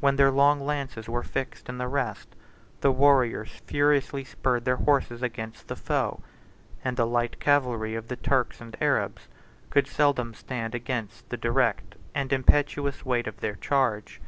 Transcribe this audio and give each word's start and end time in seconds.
When 0.00 0.16
their 0.16 0.30
long 0.30 0.60
lances 0.60 1.08
were 1.08 1.22
fixed 1.22 1.70
in 1.70 1.78
the 1.78 1.88
rest, 1.88 2.28
the 2.82 2.92
warriors 2.92 3.62
furiously 3.64 4.22
spurred 4.22 4.66
their 4.66 4.76
horses 4.76 5.22
against 5.22 5.68
the 5.68 5.76
foe; 5.76 6.20
and 6.84 6.98
the 6.98 7.06
light 7.06 7.40
cavalry 7.40 7.94
of 7.94 8.08
the 8.08 8.16
Turks 8.16 8.60
and 8.60 8.76
Arabs 8.82 9.28
could 9.70 9.86
seldom 9.86 10.34
stand 10.34 10.74
against 10.74 11.30
the 11.30 11.38
direct 11.38 11.94
and 12.14 12.34
impetuous 12.34 13.06
weight 13.06 13.26
of 13.26 13.40
their 13.40 13.54
charge. 13.56 14.20